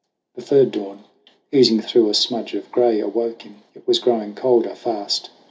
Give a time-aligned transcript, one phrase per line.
[0.33, 1.03] The third dawn,
[1.53, 3.57] oozing through a smudge of gray, Awoke him.
[3.75, 5.29] It was growing colder fast.